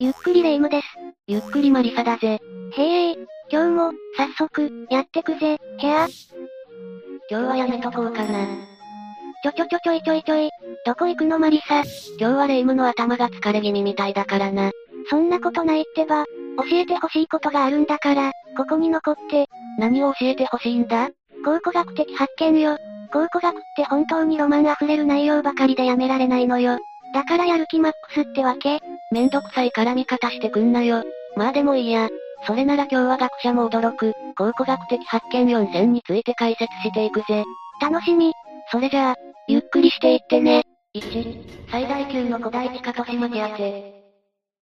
[0.00, 0.86] ゆっくりレ夢ムです。
[1.26, 2.38] ゆっくりマリサだぜ。
[2.76, 3.16] へえ、
[3.50, 6.06] 今日も、早速、やってくぜ、ヘア。
[7.28, 8.46] 今日はやめとこうかな。
[9.42, 10.50] ちょちょちょちょいちょいちょい、
[10.86, 11.82] どこ行くのマリサ？
[12.16, 14.70] 今日はレ夢ムの頭が疲れ気味みたいだからな。
[15.10, 16.26] そんなことないってば、
[16.58, 19.48] 教えてほしいことがあるんだから、ここに残って。
[19.78, 21.08] 何を教えてほしいんだ？
[21.44, 22.78] 考古学的発見よ。
[23.12, 26.78] 考古学って本当にロマン溢れる内容ばかりでやめられないのよ。
[27.12, 28.78] だからやる気マックスってわけ
[29.10, 31.02] めんどくさい絡み方してくんなよ。
[31.36, 32.08] まあでもいいや。
[32.46, 37.44] それなら今日は学者も驚く、考古学的発見4000について解説していくぜ。
[37.80, 38.32] 楽しみ。
[38.70, 39.16] それじゃあ、
[39.48, 40.62] ゆっくりしていってね。
[40.94, 44.04] 1、最大級の古代地下都市マテアテ。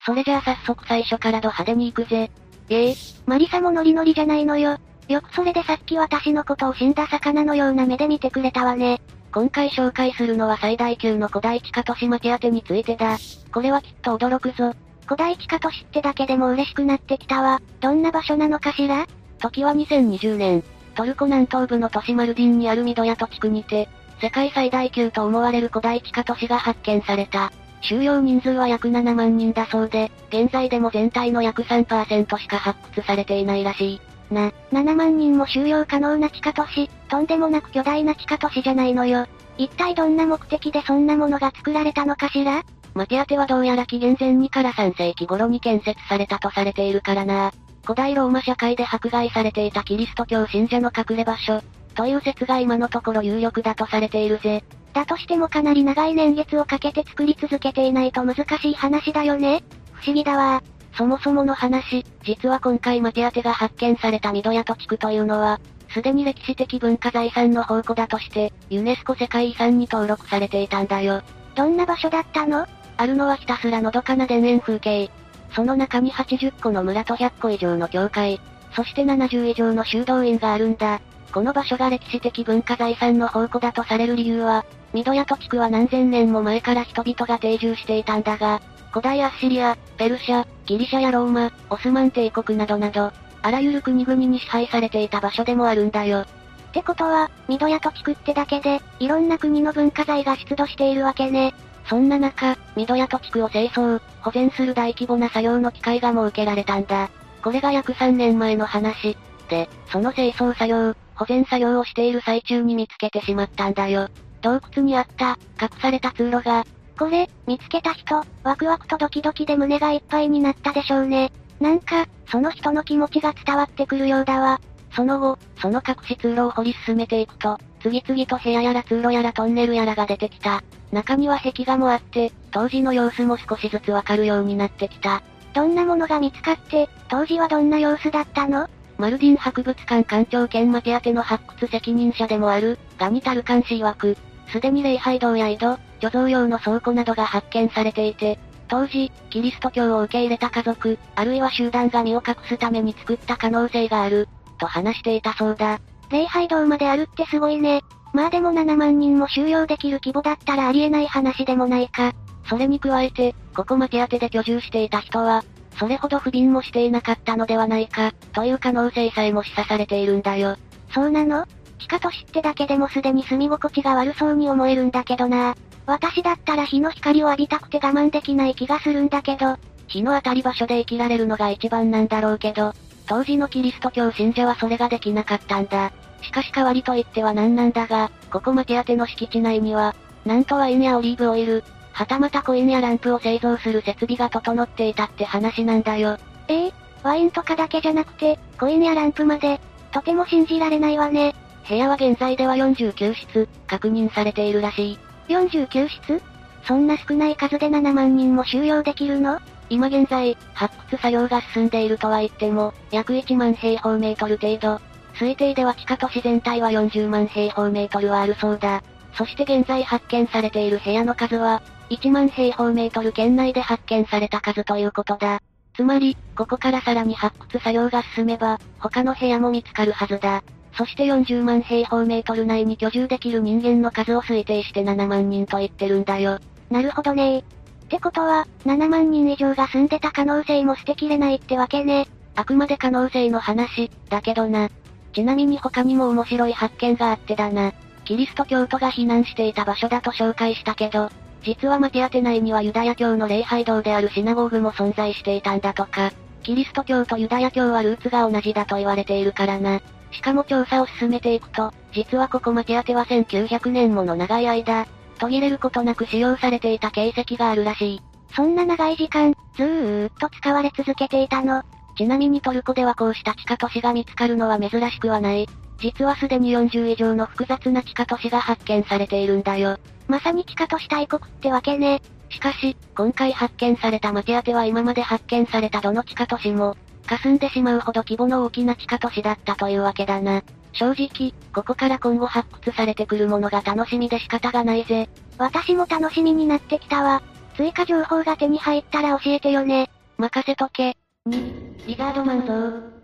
[0.04, 2.30] それじゃあ早速最初からド派手に行くぜ。
[2.68, 2.94] ええ
[3.26, 4.78] マリサもノリノリじゃないのよ。
[5.08, 9.00] よくそれでさっき私のことを死んだ魚のような目で見てくれたわね。
[9.34, 13.18] 今回紹介するのは最大級の古代地下都市マテアテについてだ。
[13.52, 14.74] これはきっと驚くぞ。
[15.06, 17.60] 古代地下都市ってだけでも嬉しくなってきたわ。
[17.80, 19.08] どんな場所なのかしら？
[19.40, 20.62] 時は2020年、
[20.94, 23.88] トルコ南東部の都市マルディンにあるミドヤト地区にて、
[24.20, 27.52] 世界最大級と思われる古代地下都市が発見された。
[27.80, 34.00] 収容人数は約7万人だそうで、現在でも全体の約3%しか発掘されていないらしい。
[34.30, 39.26] な、7万人も収容可能な地下都市、とんでもなく巨大な地下都市じゃないのよ。
[39.56, 42.62] 一体どんな目的でそんなものが作られたのかしら？
[42.94, 47.52] マテアテはどうやら紀元前2から3世紀頃に建設されたとされているからな。
[47.82, 51.60] 古代ローマ社会で迫害されていたキリスト教信者の隠れ場所、
[51.94, 54.64] という説が今のところ有力だとされているぜ。
[54.92, 60.62] だとしてもかなり長い年月をかけて作り続けていないと難しい話だよね不思議だわ。
[60.96, 65.60] そもそもの話、実は今回マテアテが発見されたミドヤト地区というのは、
[65.92, 71.22] すでに歴史的文化財産の宝庫だとして、ユネスコ世界遺産に登録されていたんだよ。
[71.54, 72.66] どんな場所だったの？
[72.96, 75.10] あるのはひたすらのどかな田園風景。
[75.54, 78.40] その中に80個の村と100個以上の教会、
[78.74, 81.00] そして70以上の修道院があるんだ。
[81.32, 88.60] この場所が歴史的文化財産の宝庫だとされる理由は、ミドヤト地区は何千年も前から人々が定住していたんだが、
[88.94, 93.10] 古代アッシリア、ペルシャ、ギリシャやローマ、オスマン帝国などなど、
[93.42, 96.20] あらゆる国々に支配されていた場所でもあるんだよ。
[96.20, 96.24] っ
[96.72, 101.54] てことは、ミドヤト地区ってだけで、いろんな国の文化財が出土しているわけね。
[101.88, 107.10] そんな中、ミドヤト地区を清掃、保全する大規模な作業の機会が設けられたんだ。
[107.42, 109.16] これが約3年前の話。
[109.48, 114.08] で、その清掃作業、保全作業をしている最中に見つけてしまったんだよ。
[114.40, 116.64] 洞窟にあった、隠された通路が、
[116.98, 121.32] これ、見つけた人、ワクワクとドキドキで胸がいっぱいになったでしょうね。
[121.60, 124.60] なんか、その人の気持ちが伝わってくるようだわ。
[124.94, 130.62] その後、その隠し通路を掘り進めていくと、次々と部屋やら通路やらトンネルやらが出てきた。
[130.92, 135.22] 中には壁画もあって、当時の様子も少しずつわかるようになってきた。
[135.52, 138.68] どんなものが見つかって、当時はどんな様子だったの？
[138.96, 144.16] マルディン博物館館長兼マテアテの発掘責任者でもある、ガニタルカン氏曰く、
[144.48, 148.38] すでに礼拝堂や井戸、貯蔵用の倉庫などが発見されていて、
[148.68, 154.28] 当時、キリスト教を受け入れた家族、あるいは集団が身を隠すために作った可能性がある、
[154.58, 155.80] と話していたそうだ。
[156.10, 157.82] 礼拝堂まであるってすごいね。
[158.12, 162.12] まあでも7万人も収容できる規模だったらありえない話でもないか。
[162.48, 165.42] それに加えて、ここま手当てで居住していた人は、
[165.78, 170.56] それほど不憫もしていなかったのではないか、という可能性さえも示唆されているんだよ。
[170.92, 171.46] そうなの？
[171.78, 175.54] 地下都市ってだけでもすでに住み心地が悪そうに思えるんだけどな。
[175.86, 182.72] 私だったら日の光を浴びたくて我慢できない気がするんだけど、日の当たり場所で生きられるのが一番なんだろうけど、
[183.06, 185.92] 当時のキリスト教信者はそれができなかったんだ。
[186.22, 196.16] しかし代わりと言っては何なんだが、ここマテアテの敷地内には、なんとワインやオリーブオイル、はたまたコインやランプを製造する設備が整っていたって話なんだよ。
[196.48, 199.60] ええ、ワインとかだけじゃなくて、コインやランプまで、
[199.92, 201.34] とても信じられないわね。
[201.68, 204.98] 部屋は現在では49室、確認されているらしい。
[205.28, 206.22] 49室？
[206.66, 209.40] そんな少ない数で7万人も収容できるの？
[209.70, 214.80] 今現在、発掘作業が進んでいるとは言っても、約1万平方メートル程度。
[215.14, 218.82] 推定では地下都市全体は40万平方メートルはあるそうだ。
[219.14, 225.40] そして現在発見されている部屋の数は、1万平方メートル圏内で発見された数ということだ。
[225.76, 230.42] つまり、ここからさらに発掘作業が進めば、他の部屋も見つかるはずだ。
[230.76, 236.38] そして40万平方メートル内に居住できる人間の数を推定して7万人と言ってるんだよ。
[236.70, 237.42] なるほどねっ
[237.88, 242.08] てことは、7万人以上が住んでた可能性も捨てきれないってわけね。
[242.34, 244.68] あくまで可能性の話、だけどな。
[245.12, 247.72] ちなみに他にも面白い発見があってだな。
[248.04, 251.08] キリスト教徒が避難していた場所だと紹介したけど、
[251.44, 256.10] 実はマティアテ内にはユダヤ教の礼拝堂であるシナゴーグも存在していたんだとか。
[256.42, 259.80] キリスト教とユダヤ教はルーツが同じだと言われているからな。
[260.14, 264.86] しかも調査を進めていくと、実はここマティアテは1900年もの長い間、
[265.18, 268.02] 途切れることなく使用されていた形跡があるらしい。
[268.34, 271.62] そんな長い時間、ずーっと使われ続けていたの。
[271.96, 275.48] ちなみにトルコではこうした地下都市が見つかるのは珍しくはない。
[275.78, 279.78] 実はすでに40以上の複雑な地下都市が発見されているんだよ。
[280.08, 282.02] まさに地下都市大国ってわけね。
[282.30, 290.42] しかし、今回発見されたマティアテは今まで発見されたどの地下都市も、霞んでしまうほど規模の大きな地下都市だったというわけだな。
[290.72, 295.08] 正直、ここから今後発掘されてくるものが楽しみで仕方がないぜ。
[295.38, 297.22] 私も楽しみになってきたわ。
[297.56, 299.90] 追加情報が手に入ったら教えてよね。
[300.18, 300.96] 任せとけ。
[301.28, 302.94] 2、リザードマン像。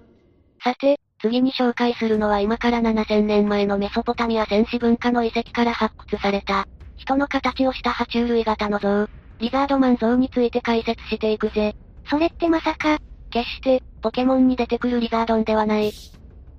[0.62, 9.08] さて、次に紹介するのは今から7000年前のメソポタミア戦士文化の遺跡から発掘された、人の形をした爬虫類型の像、
[9.38, 11.76] リザードマン像について解説していくぜ。
[12.08, 12.98] それってまさか、
[13.30, 15.92] 決して、ポケモンに出てくるリザードンではない。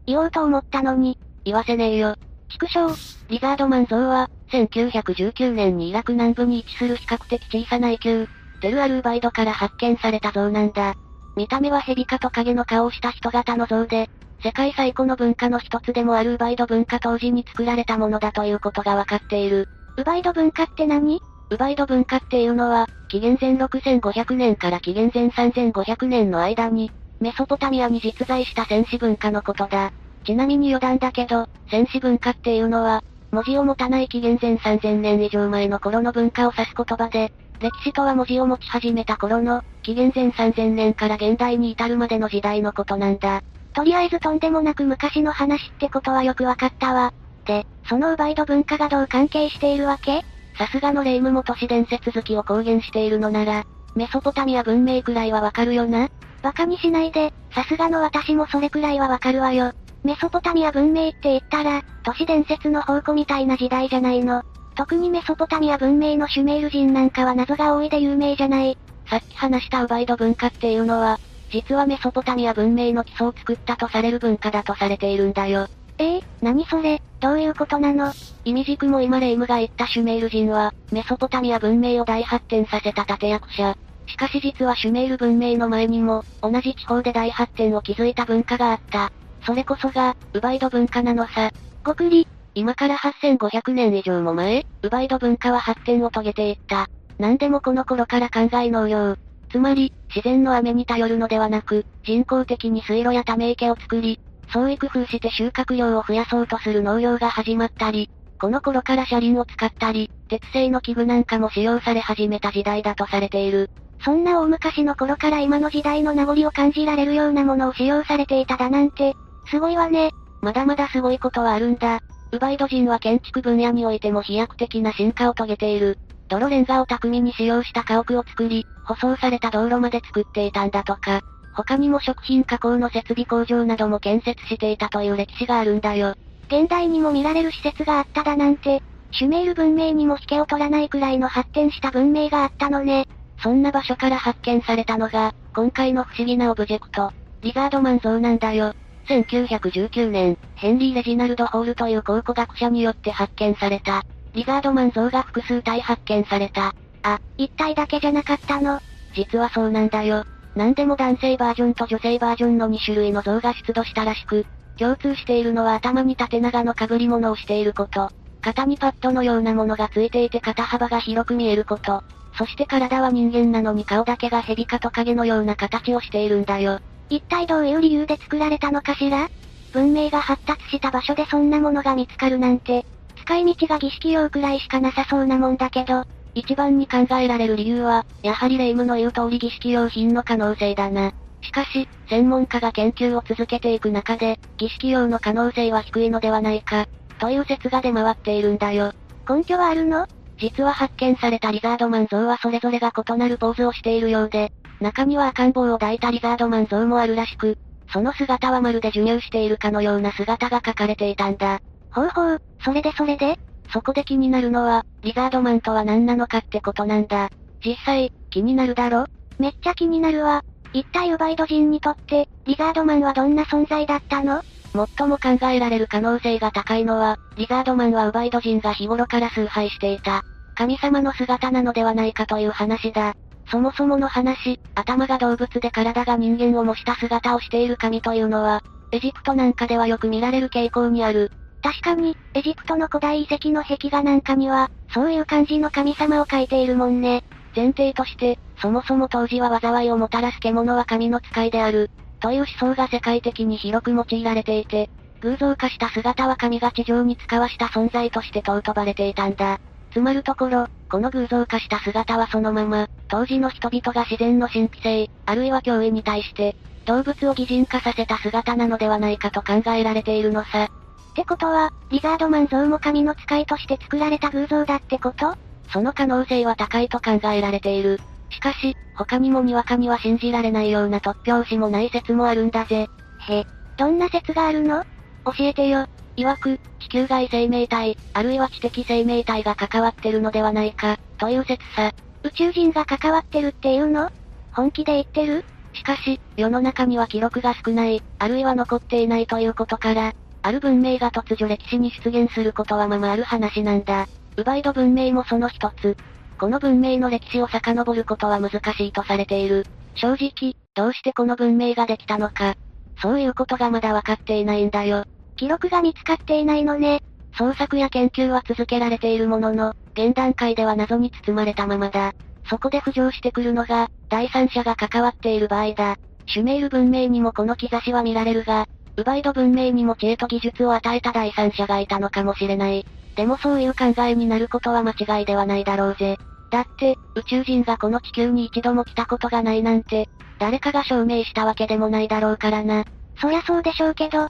[0.06, 1.18] 言おうと思ったのに。
[1.44, 2.16] 言わせねえよ。
[2.50, 2.94] 畜生。
[3.30, 8.28] リザードマン像は、1919年にイラク南部に位置する比較的小さな遺丘、
[8.62, 10.96] テルアルーバイドから発見された像なんだ。
[11.36, 14.10] 見た目は蛇かトカゲの顔をした人型の像で、
[14.44, 19.68] 世界最古の文化の一つでもあるウバイド文化当時に作られたものだということがわかっている。
[19.98, 21.22] ウバイド文化って何？
[21.52, 29.92] ウバイド文化っていうのは、紀元前6500年から紀元前3500年の間に、メソポタミアに実在した戦士文化のことだ。
[30.24, 33.02] ちなみに余談だけど、戦士文化っていうのは、
[33.32, 43.42] 文字を持たない紀元前3000年以上前の頃の文化を指す言葉で、歴史とは文字を持ち始めた頃の、紀元前3000年から現代に至るまでの時代のことなんだ。
[43.74, 47.12] とりあえずとんでもなく昔の話ってことはよくわかったわ。
[47.44, 50.22] で、そのウバイド文化がどう関係しているわけ？
[50.58, 53.66] さすがのレイムも都市伝説好きを公言しているのなら、
[53.96, 56.10] メソポタミア文明くらいはわかるよな？
[56.42, 59.74] バカにしないで、さすがの私もそれくらいはわかるわよ。
[60.04, 64.44] メソポタミア文明って言ったら、都市伝説の宝庫みたいな時代じゃないの。
[64.76, 68.78] 特にメソポタミア文明のシュメール人なんかは謎が多いで有名じゃない。
[69.10, 71.20] さっき話したウバイド文化っていうのは、
[71.52, 75.68] 実はメソポタミア文明の基礎を作ったとされる文化だとされているんだよ。
[76.02, 78.12] ええー、何それ、どういうことなの？
[78.44, 83.78] 意味軸も今レイムが言ったシュメール人は、メソポタミア文明を大発展させた立役者。
[84.08, 89.12] しかし実はシュメール文明の前にも、同じ地方で大発展を築いた文化があった。
[89.46, 91.52] それこそが、ウバイド文化なのさ。
[91.84, 92.28] ごくり。
[92.56, 96.90] 今から8500年以上も前、ウバイド文化は発展を遂げていった。
[97.20, 99.18] 何でもこの頃から考え農業。
[99.52, 104.20] つまり、自然の雨に頼るのではなく、人工的に水路やため池を作り、
[104.52, 108.10] 創意工夫して収穫量を増やそうとする農業が始まったり、
[108.40, 113.70] この頃から車輪を使ったり、鉄製の器具なんかも使用され始めた時代だとされている。
[114.04, 119.14] そんな大昔の頃から今の時代の名残を感じられるようなものを使用されていただなんて、
[119.50, 120.12] すごいわね。
[120.42, 122.00] まだまだすごいことはあるんだ。
[122.32, 126.00] ウバイド人は建築分野においても飛躍的な進化を遂げている。
[126.30, 131.22] 泥レンガを巧みに使用した家屋を作り、舗装された道路まで作っていたんだとか。
[131.54, 136.16] 他にも食品加工の設備工場なども建設していたという歴史があるんだよ。
[136.48, 138.82] 現代にも見られる施設があっただなんて、
[139.12, 143.08] シュメール文明にも引けを取らないくらいの発展した文明があったのね。
[143.42, 147.12] そんな場所から発見されたのが、今回の不思議なオブジェクト、
[147.42, 148.74] リザードマン像なんだよ。
[149.08, 156.74] 1919年、ヘンリー・レジナルド・ホールという考古学者によって発見された、リザードマン像が複数体発見された。
[157.04, 158.80] あ、一体だけじゃなかったの？
[159.14, 160.24] 実はそうなんだよ。
[160.56, 164.46] 何でも男性バージョンと女性バージョンの2種類の像が出土したらしく、
[164.78, 168.10] 共通しているのは頭に縦長の被り物をしていること。
[168.42, 172.04] 肩にパッドのようなものがついていて肩幅が広く見えること。
[172.38, 176.80] そして体は人間なのに顔だけが蛇かトカゲのような形をしているんだよ。
[177.10, 179.30] 一体どういう理由で作られたのかしら？
[179.74, 182.86] 文明が発達した場所でそんなものが見つかるなんて、
[183.24, 191.12] 使い道が儀式用くらいしかなさそうなもんだけど、一番に考えられる理由は、やはりレイムの言う通り儀式用品の可能性だな。
[191.42, 196.88] しかし、専門家が研究を続けていく中で、儀式用の可能性は低いのではないか、
[197.20, 198.94] という説が出回っているんだよ。
[199.30, 200.08] 根拠はあるの？
[200.40, 207.58] 実は発見されたリザードマン像はそれぞれが異なるポーズをしているようで、中には赤ん坊を抱いたリザードマン像もあるらしく、
[207.94, 211.60] その姿はまるで授乳しているかのような姿が描かれていたんだ。
[211.92, 213.38] ほうほう、それでそれで？
[213.72, 217.30] そこで気になるのは、リザードマンとは何なのかってことなんだ。
[217.64, 219.06] 実際、気になるだろ？
[219.40, 220.44] めっちゃ気になるわ。
[220.74, 224.42] 一体ウバイド人にとって、リザードマンはどんな存在だったの？
[224.74, 230.24] 最も考えられる可能性が高いのは、リザードマンはウバイド人が日頃から崇拝していた。
[230.56, 233.16] 神様の姿なのではないかという話だ。
[233.50, 238.64] そもそもの話、頭が動物で体が人間を模した姿をしている神というのは、
[238.94, 241.32] エジプトなんかではよく見られる傾向にある。
[241.62, 247.22] 確かに、エジプトの古代遺跡の壁画なんかには、そういう感じの神様を描いているもんね。
[247.56, 251.90] 前提として、そもそも当時は災いをもたらす獣は神の使いである、
[252.20, 254.90] という思想が世界的に広く用いられていて、
[255.22, 259.58] 偶像化した姿は神が地上に使わした存在として尊ばれていたんだ。
[259.92, 270.68] つまるところ、この偶像化した姿はそのまま、当時の人々が自然の神秘性、あるいは脅威に対して、動物を擬人化させた姿なのではないかと考えられているのさ。
[271.12, 275.36] ってことは、リザードマン像も神の使いとして作られた偶像だってこと？
[275.72, 278.00] その可能性は高いと考えられている。
[278.30, 282.88] しかし、他にもにわかには信じられないような突拍子もない説もあるんだぜ。
[283.28, 283.46] へ、
[283.78, 284.84] どんな説があるの？
[285.26, 285.86] 教えてよ。
[286.18, 291.92] 曰く、地球外生命体、あるいは知的生命体が関わってるのではないか、という説さ。
[292.24, 294.10] 宇宙人が関わってるっていうの？
[294.54, 295.44] 本気で言ってる？
[295.74, 300.14] しかし、世の中には記録が少ない、あるいは残っていないということから、
[300.44, 304.08] ある文明が突如歴史に出現することはままある話なんだ。
[304.38, 305.96] ウバイド文明もその一つ。
[306.40, 309.66] この文明の歴史を遡ることは難しいとされている。
[309.96, 312.56] 正直、どうしてこの文明ができたのか。
[313.02, 315.06] そういうことがまだわかっていないんだよ。
[315.36, 317.04] 記録が見つかっていないのね。
[317.38, 322.14] 捜索や研究は続けられているものの、現段階では謎に包まれたままだ。
[322.50, 325.98] そこで浮上してくるのが、第三者が関わっている場合だ。
[326.28, 328.68] シュメール文明にもこの兆しは見られるが、
[328.98, 332.86] ウバイド文明にも知恵と技術を与えた第三者がいたのかもしれない。
[333.16, 336.18] でもそういう考えになることは間違いではないだろうぜ。
[336.50, 342.84] だって、宇宙人がこの地球に一度も来たことがないなんて、誰かが証明したわけでもないだろうからな。
[343.20, 344.28] そりゃそうでしょうけど、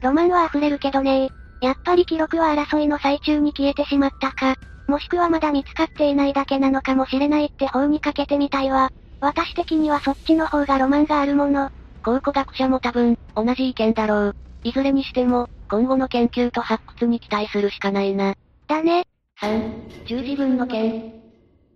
[0.00, 1.30] ロマンは溢れるけどね
[1.60, 4.54] やっぱり記録は争いの最中に消えてしまったか、
[4.86, 8.90] もしくはまだ見つかっていないだけなのかもしれないって方にかけてみたいわ。
[9.20, 11.70] 私的にはそっちの方がロマンがあるもの。
[12.02, 14.36] 考古学者も多分、同じ意見だろう。
[14.64, 18.34] いずれにしても、今後の研究と発掘に期待するしかないな。
[18.66, 19.06] だね。
[19.40, 21.14] 3、十字軍の件。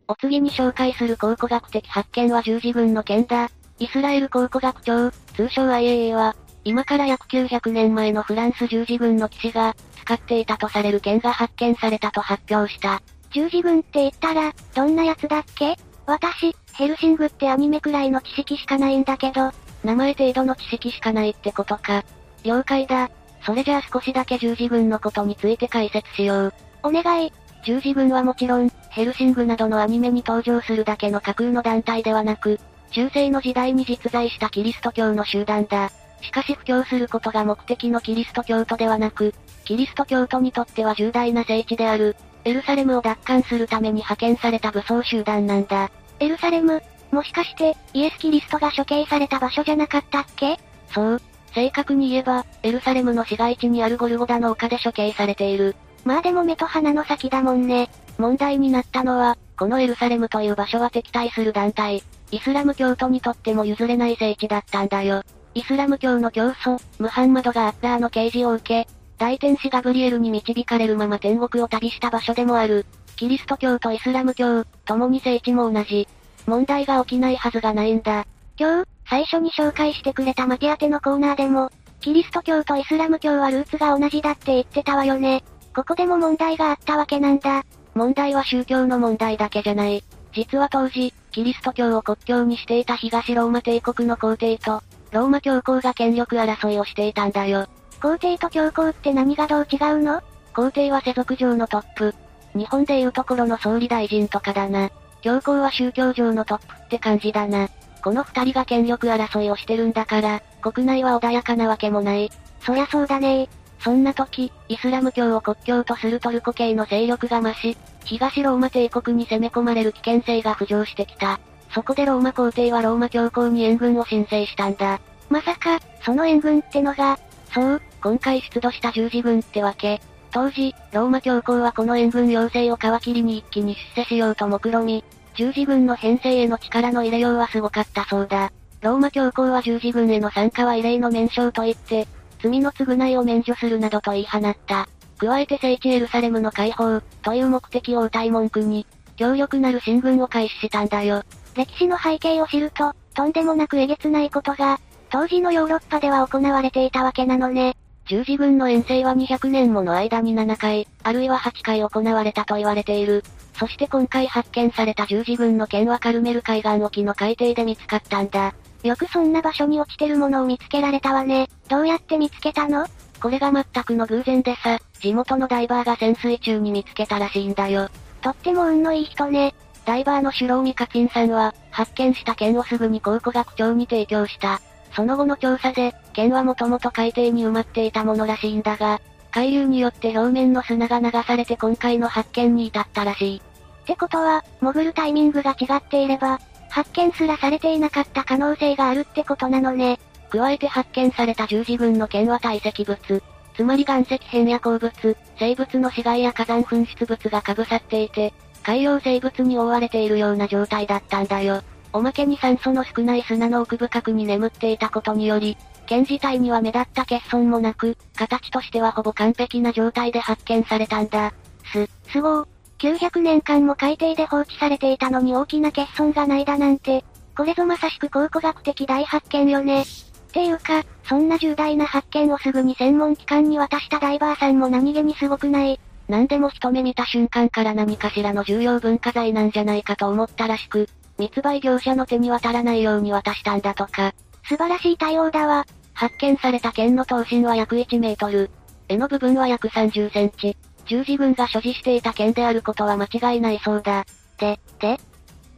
[0.07, 3.49] お次に紹介する考古学的発見は十字軍の件だ。
[3.79, 13.03] イスラエル考古学庁、通称 IAA は、今から約900年前のフランス十字軍の騎士が、使っていたとされる剣が発見されたと発表した。
[13.33, 15.77] 十字軍って言ったら、どんなやつだっけ？
[16.07, 19.51] 私、ヘルシングってアニメくらいの知識しかないんだけど、
[19.85, 22.05] 名前程度の知識しかないってことか。
[22.43, 23.11] 了解だ。
[23.45, 26.55] それじゃあ少しだけ十字軍のことについて解説しよう。
[26.83, 27.33] お願い。
[27.65, 32.59] 十字軍はもちろん、ヘルシングなどのアニメに登場するだけの架空の団体ではなく、
[32.91, 35.91] 中世の時代に実在したキリスト教の集団だ。
[36.23, 45.91] しかし布教することが目的のキリスト教徒ではなく、キリスト教徒にとっては重大な聖地である、エルサレムを奪還するために派遣された武装集団なんだ。
[46.21, 46.83] エルサレム
[47.15, 50.59] もしかして、イエス・キリストが処刑された場所じゃなかったっけ？
[50.93, 51.23] そう。
[51.55, 55.77] 正確に言えば、エルサレムの市街地にあるゴルゴダの丘で処刑されている。
[56.05, 57.89] まあでも目と鼻の先だもんね。
[58.19, 62.03] 問題になったのは、このエルサレムという場所は敵対する団体、
[62.33, 65.23] イスラム教徒にとっても譲れない聖地だったんだよ。
[65.55, 72.85] イスラム教の教祖、ムハンマドがアッラーの啓示を受け、大天使ガブリエルに導かれるまま天国を旅した場所でもある。
[73.15, 76.09] キリスト教とイスラム教、共に聖地も同じ。
[76.47, 78.27] 問題が起きないはずがないんだ。
[78.59, 81.71] 今日、最初に紹介してくれたマティアテのコーナーでも、
[82.01, 85.43] キリスト教とイスラム教はルーツが同じだって言ってたわよね。
[85.75, 87.65] ここでも問題があったわけなんだ。
[87.95, 90.05] 問題は宗教の問題だけじゃない。
[90.33, 94.83] 実は当時、キリスト教を国教にしていた東ローマ帝国の皇帝と、
[95.13, 97.67] ローマ教皇が権力争いをしていたんだよ。
[98.03, 100.21] 皇帝と教皇って何がどう違うの？
[100.55, 102.15] 皇帝は世俗上のトップ。
[102.55, 104.91] 日本でいうところの総理大臣とかだな。
[105.25, 107.71] 教皇は宗教上のトップって感じだな。
[108.03, 112.31] この二人が権力争いをしてるんだから、国内は穏やかなわけもない。
[112.61, 113.49] そりゃそうだね
[113.81, 121.41] そんな時、イスラム教を国教とするトルコ系の勢力が増し、東ローマ帝国に攻め込まれる危険性が浮上してきた。
[121.73, 125.01] そこでローマ皇帝はローマ教皇に援軍を申請したんだ。
[125.31, 127.19] まさか、その援軍ってのが、
[127.55, 130.03] そう、今回出土した十字軍ってわけ。
[130.35, 135.05] 当時、ローマ教皇はこの援軍要請を皮切りに一気に出世しようと目論み、
[135.37, 138.51] 十字軍の編成への力の入れようはすごかったそうだ。
[138.81, 142.09] ローマ教皇は十字軍への参加は異例の免賞と言って、
[142.43, 144.89] 罪の償いを免除するなどと言い放った。
[145.19, 151.23] 加えて聖地エルサレムの解放、という目的を歌い文句に、強力なる進軍を開始したんだよ。
[151.55, 157.77] 歴史の背景を知ると、とんでもなくえげつないことが、当時のヨーロッパでは行われていたわけなのね。
[158.07, 163.25] 十字軍の遠征は200年もの間に7回、あるいは8回行われたと言われている。
[163.59, 168.55] そして今回発見された十字軍の剣はカルメル海岸沖の海底で見つかったんだ。
[168.83, 171.49] よくそんな場所に落ちてるものを見つけられたわね。
[171.69, 172.87] どうやって見つけたの？
[173.23, 177.89] これが全くの偶然でさ、地元のダイバーが潜水中に見つけたらしいんだよ。
[178.21, 179.55] とっても運のいい人ね。
[179.87, 184.61] ダイバーのシュローミカチンさんは、発見した剣をすぐに考古学長に提供した。
[184.95, 189.01] その後の調査で、剣はもともと海底に埋まっていたものらしいんだが、
[189.33, 193.43] 海流によって表面の砂が流されて今回の発見に至ったらしい。
[193.83, 199.99] ってことは、潜るタイミングが違っていれば、発見すらされていなかった可能性があるってことなのね。
[200.31, 203.23] 加えて発見された十字軍の剣は堆積物。
[203.57, 208.33] つまり岩石片や鉱物、生物の死骸や火山噴出物が被さっていて、
[208.63, 211.63] 海洋生物に覆われているような状態だったんだよ。
[211.95, 221.33] おまけに酸素の少ない砂の奥深くに眠っていたことにより、剣自体には目立った欠損もなく、形としてはほぼ完璧な状態で発見されたんだ。
[221.73, 222.47] す、すごー。
[222.79, 227.05] 900年間も海底で放置されていたのに大きな欠損がないだなんて、
[227.37, 229.83] これぞまさしく考古学的大発見よね。
[229.83, 229.87] っ
[230.33, 244.15] ていうか、そんな重大な発見をすぐに専門機関に渡したダイバーさんも何気にすごくない何でも一目見た瞬間から何かしらの重要文化財なんじゃないかと思ったらしく、密売業者の手に渡らないように渡したんだとか。
[244.49, 245.67] 素晴らしい対応だわ。
[245.93, 248.51] 発見された剣の頭身は約1メートル。
[248.89, 250.57] 柄の部分は約30センチ。
[250.87, 254.05] 十字軍が所持していた剣であることは間違いないそうだ。
[254.39, 254.99] で、で？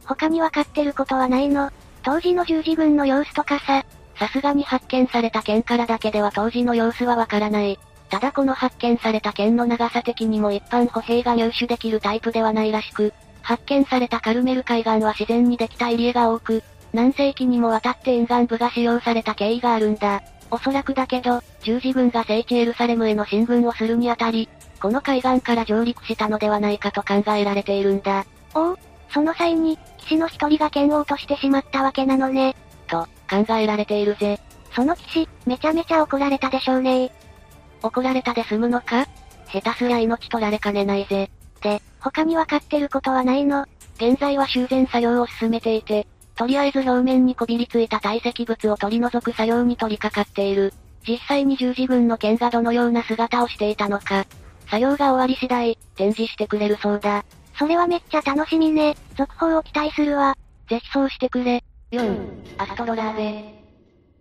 [0.05, 1.71] 他にわかってることはないの？
[2.03, 3.85] 当時の十字軍の様子とかさ。
[4.15, 7.77] さすがに発見された剣からだけでは当時の様子はわからない。
[8.09, 13.13] ただこの発見された剣の長さ的にも一般歩兵が入手できるタイプではないらしく、
[13.47, 20.21] 発見されたカルメル海岸は自然にできた入り江が多く、何世紀にもわたって沿岸部が使用された経緯があるんだ。
[20.51, 24.49] おそらくだけど、十字軍が聖地エルサレムへの進軍をするにあたり、
[24.81, 28.25] この海岸から上陸したのではないかと考えられているんだ。
[28.53, 28.77] おお、
[29.13, 32.53] その際に、騎士の一人が剣を落としてしまったわけなのね。
[32.87, 34.41] と、考えられているぜ。
[34.75, 37.13] その騎士、めちゃめちゃ怒られたでしょうね
[37.81, 39.07] 怒られたで済むのか？
[39.53, 41.29] 下手すりゃ命取られかねないぜ。
[41.61, 50.73] で、他にわかってることはないの現在は修繕作業を進めていて、とりあえず表面にこびりついた堆積物を取り除く作業に取り掛かっている。
[51.07, 54.25] 実際に十字軍の剣がどのような姿をしていたのか。
[54.69, 57.23] 作業が終わり次第、展示してくれるそうだ。
[57.57, 58.95] それはめっちゃ楽しみね。
[59.17, 60.35] 続報を期待するわ。
[60.69, 61.63] ぜひそうしてくれ。
[61.91, 63.63] 4、アストロラーベ。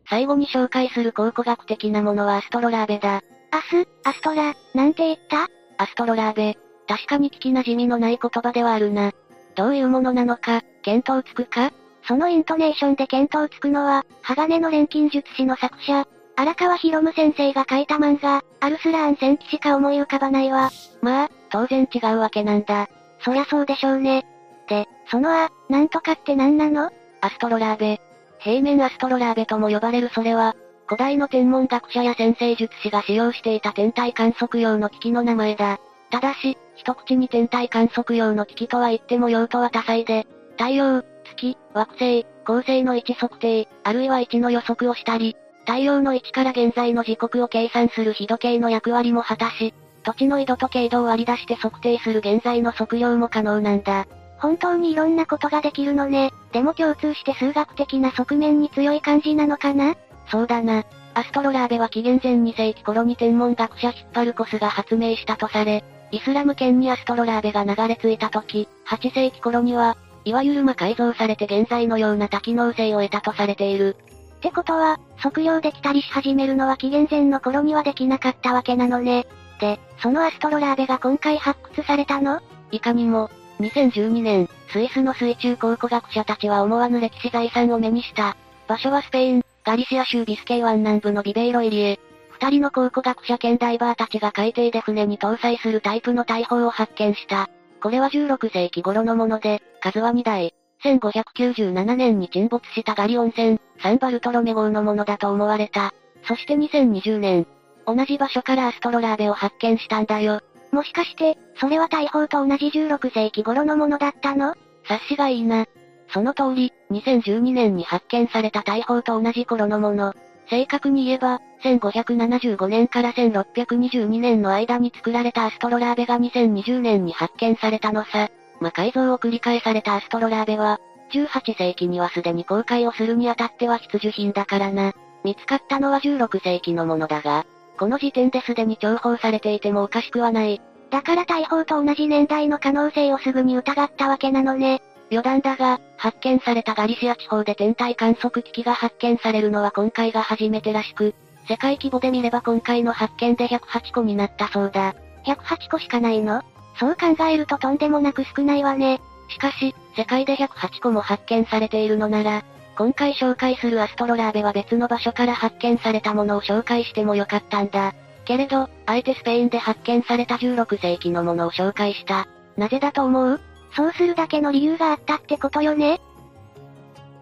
[0.08, 3.16] 最後に紹介する考古学的なものはアストロラーベだ。
[3.16, 3.20] ア
[3.62, 5.48] ス、アストラ、なんて言った？
[5.82, 6.56] アストロラーベ。
[6.86, 9.12] 確かに聞き馴染みのない言葉ではあるな。
[9.54, 11.72] どういうものなのか、見当つくか？
[12.06, 20.70] そのイントネーションで見当つくのは、鋼の錬金術師の作者、荒川博夢先生が書いた漫画、アルスラーン戦記しか思い浮かばないわ。
[21.02, 22.88] まあ、当然違うわけなんだ。
[23.20, 24.24] そりゃそうでしょうね。
[24.68, 26.90] で、そのあ、なんとかって何なの？
[27.22, 28.00] アストロラーベ。
[28.38, 30.54] 平面アストロラーベとも呼ばれるそれは、
[30.86, 35.80] 古代の天文学者や先生術師が使用していた天体観測用の機器の名前だ。
[36.10, 45.36] ただし、一口に天体観測用の機器とは言っても用途は多彩で、太陽、月、惑星、恒星の位置測定、あるいは位置の予測をしたり、
[45.66, 54.06] 太陽の位置から現在の時刻を計算する日時計の役割も果たし、土地の緯度と経度を割り出して測定する現在の測量も可能なんだ。
[54.38, 56.30] 本当にいろんなことができるのね。
[56.52, 59.96] でも共通して数学的な側面に強い感じなのかな？
[60.30, 60.84] そうだな。
[61.14, 73.96] アストロラーベは紀元前2世紀頃に天文学者ヒッパルコスが発明したとされ、イスラム圏にアストロラーベが流れ着いた時、8世紀頃には、いわゆる魔改造されて現在のような多機能性を得たとされている。
[74.36, 79.26] ってことは、測量できたりし始めるのは紀元前の頃にはできなかったわけなのね。
[79.60, 82.40] で、そのアストロラーベが今回発掘されたの？
[82.70, 88.36] いかにも、2012年、スイスの水中考古学者たちは思わぬ歴史財産を目にした。
[88.68, 92.00] 場所はスペイン、ガリシア州ビスケイ湾南部のビベイロ入りへ。
[92.38, 97.48] 二人の考古学者兼ダイバーたちが海底で船に搭載するタイプの大砲を発見した。
[97.80, 100.54] これは16世紀頃のもので、数は2台。
[100.84, 105.94] 1597年に沈没したガリ温泉、サンバルトロメ号のものだと思われた。
[106.24, 107.46] そして2020年、
[107.86, 110.40] 同じ場所からアストロラーベを発見したんだよ。
[110.72, 114.54] もしかして、それは大砲と同じ16世紀頃のものだったの？
[114.84, 115.64] 察しがいいな。
[116.12, 120.14] その通り、2012年に発見された大砲と同じ頃のもの。
[120.48, 128.28] 正確に言えば、1575年から1622年の間に作られたアストロラーベが2020年に発見されたのさ。
[128.60, 130.80] 魔改造を繰り返されたアストロラーベは、
[131.12, 134.92] 18世紀にはすでに公開をするにあたっては必需品だからな。
[135.24, 137.44] 見つかったのは16世紀のものだが、
[137.78, 140.60] この時点ですでに重宝されていてもおかしくはない。
[140.90, 144.80] だから大砲と同じ年代の可能性をすぐに疑ったわけなのね。
[145.10, 151.14] 余談だが、発見されたガリシア地方で天体観測機器が発見されるのは今回が初めてらしく、
[151.48, 154.94] 世界規模で見れば今回の発見で108個になったそうだ。
[155.24, 156.42] 108個しかないの？
[156.78, 159.00] そう考えるととんでもなく少ないわね。
[159.28, 162.44] しかし、世界で108個も発見されているのなら、
[162.76, 167.94] 今回紹介するアストロラーベは別の場所から発見されたものを紹介してもよかったんだ。
[168.24, 172.26] けれど、あえてスペインで発見された16世紀のものを紹介した。
[172.56, 173.40] なぜだと思う？
[173.76, 176.00] そうするだけの理由があったってことよね？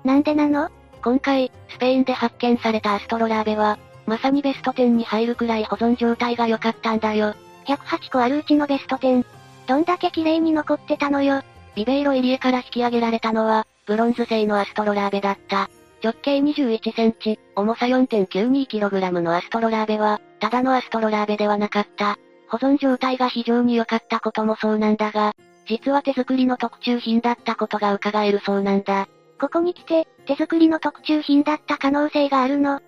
[0.05, 0.71] なんでなの？
[1.03, 7.35] 今回、スペインで発見されたアストロラーベは、まさにベスト10に入るくらい保存状態が良かったんだよ。
[7.67, 9.25] 108個あるうちのベスト10。
[9.67, 11.43] どんだけ綺麗に残ってたのよ。
[11.75, 15.69] リベイロ入江から引き上げられたのは、ブロンズ製のアストロラーベだった。
[16.03, 22.19] 直径21センチ、重さ 4.92kg のアストロラーベは、ただのアストロラーベではなかった。
[22.49, 25.35] 保存状態が非常に良かったこともそうなんだが、
[25.67, 29.07] 実は手作りの特注品だったことが伺えるそうなんだ。
[29.41, 32.81] ここに来て、手作りの特注品だった可能性があるの。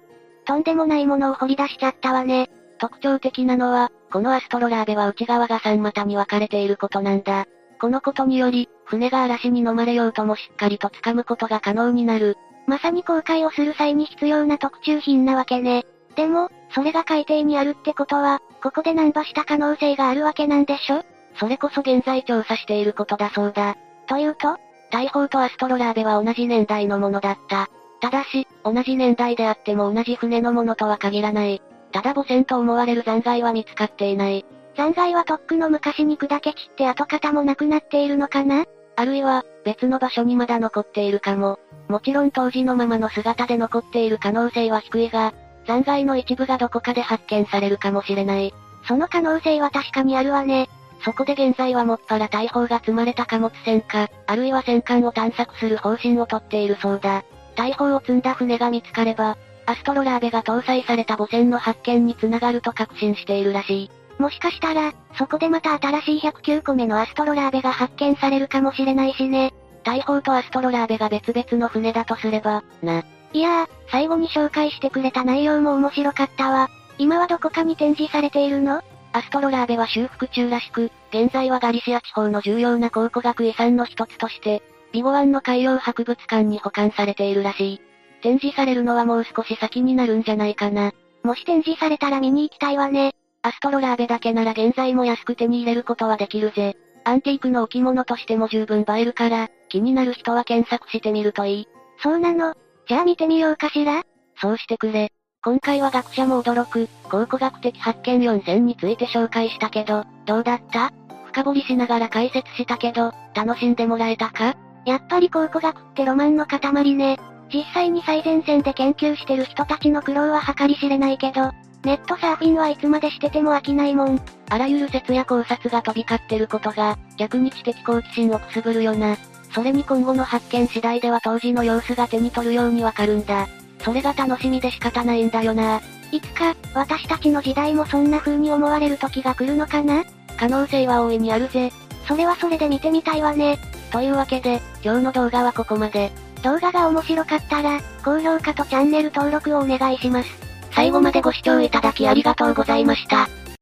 [0.46, 2.50] とんでもないものを掘り出しちゃったわね。
[2.78, 7.46] 特徴的なのは、このアストロラーベは内側が3股に分かれていることなんだ。
[7.80, 12.36] このことにより、船が嵐に飲まれようともしっかりと掴むことが可能になる。
[12.66, 15.84] まさに航海をする際に必要な特注品なわけね。
[16.14, 21.02] でも、それが海底にあるってことは、ここで難破した可能性があるわけなんでしょ？
[21.38, 23.76] それこそ現在調査していることだそうだ。
[24.08, 24.56] というと
[24.90, 27.68] 大砲とアストロラーベは同じ年代のものだった。
[28.00, 31.62] ただし、同じ年代であっても同じ船のものとは限らない。
[31.92, 34.44] ただ母船と思われる残骸は見つかっていない。
[34.76, 38.64] 残骸はとっくの昔に砕け散って跡形もなくなっているのかな？
[38.96, 41.58] あるいは、別の場所にまだ残っているかも。
[41.88, 45.34] もちろん当時のままの姿で残っている可能性は低いが、
[45.66, 48.54] 残骸の一部がどこかで発見されるかもしれない。
[48.86, 50.68] その可能性は確かにあるわね。
[51.00, 57.24] そこで現在はもっぱら大砲が積まれた貨物船か、あるいは戦艦を探索する方針をとっているそうだ。
[57.54, 63.90] 大砲を積んだ船が見つかれば、アストロラーベが搭載された母船の発見につながると確信しているらしい。
[64.18, 69.52] もしかしたら、そこでまた新しい109個目のアストロラーベが発見されるかもしれないしね。
[69.84, 73.04] 大砲とアストロラーベが別々の船だとすれば、な。
[73.32, 76.70] いやー、最後に紹介してくれた内容も面白かったわ。
[76.98, 78.82] 今はどこかに展示されているの？
[79.16, 87.80] アストロラーベは修復中らしく、現在はガリシア地方の重要な考古学遺産の一つとして、ビゴワンの海洋博物館に保管されているらしい。
[88.20, 90.92] 展示されるのはもう少し先になるんじゃないかな。
[91.22, 93.14] もし展示されたら見に行きたいわね。
[93.40, 96.76] アストロラーベだけなら現在も安く手に入れることはできるぜ。
[97.04, 101.68] アンティークの置物としても十分映えるから、気になる人は検索してみるといい。
[102.02, 102.52] そうなの？
[102.86, 104.02] じゃあ見てみようかしら
[104.42, 105.10] そうしてくれ。
[105.46, 110.92] 今回は学者も驚く、考古学的発見4000について紹介したけど、どうだった？
[111.26, 114.56] 深掘りしながら解説したけど、楽しんでもらえたか？
[114.86, 117.20] やっぱり考古学ってロマンの塊ね。
[117.54, 121.52] 実際に最前線で研究してる人たちの苦労は計り知れないけど、
[121.84, 124.20] ネットサーフィンはいつまでしてても飽きないもん。
[124.50, 129.16] あらゆる説や考察が飛び交ってることが、逆に知的好奇心をくすぐるよな。
[129.54, 133.46] それに今後の発見次第では当時の様子が手に取るようにわかるんだ。
[133.86, 135.80] それが楽しみで仕方ないんだよな。
[136.10, 140.04] いつか、私たちの時代もそんな風に思われる時が来るのかな？
[140.36, 141.70] 可能性は大いにあるぜ。
[142.08, 143.58] それはそれで見てみたいわね。
[143.92, 146.10] というわけで、今日の動画はここまで。
[146.42, 150.30] 動画が面白かったら、高評価とチャンネル登録をお願いします。
[150.72, 153.28] 最後までご視聴いただきありがとうございました。